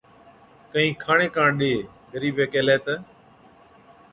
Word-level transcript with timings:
ڪهِين 0.71 0.93
کاڻي 1.03 1.27
ڪاڻ 1.35 1.49
ڏي۔ 1.59 1.71
غريبَي 2.13 2.45
ڪيهلَي 2.53 2.77
تہ، 2.85 2.95